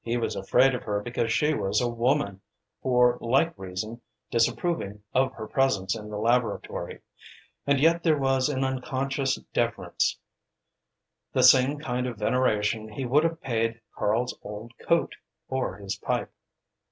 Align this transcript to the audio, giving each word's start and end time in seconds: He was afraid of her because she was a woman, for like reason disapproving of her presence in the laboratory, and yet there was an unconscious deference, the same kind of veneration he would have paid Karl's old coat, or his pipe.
He 0.00 0.16
was 0.16 0.34
afraid 0.34 0.74
of 0.74 0.82
her 0.82 1.00
because 1.00 1.32
she 1.32 1.54
was 1.54 1.80
a 1.80 1.86
woman, 1.86 2.40
for 2.82 3.16
like 3.20 3.56
reason 3.56 4.00
disapproving 4.28 5.04
of 5.14 5.32
her 5.34 5.46
presence 5.46 5.94
in 5.94 6.10
the 6.10 6.16
laboratory, 6.18 7.00
and 7.64 7.78
yet 7.78 8.02
there 8.02 8.18
was 8.18 8.48
an 8.48 8.64
unconscious 8.64 9.36
deference, 9.54 10.18
the 11.32 11.44
same 11.44 11.78
kind 11.78 12.08
of 12.08 12.18
veneration 12.18 12.88
he 12.88 13.06
would 13.06 13.22
have 13.22 13.40
paid 13.40 13.80
Karl's 13.94 14.36
old 14.42 14.72
coat, 14.84 15.14
or 15.46 15.76
his 15.76 15.94
pipe. 15.94 16.32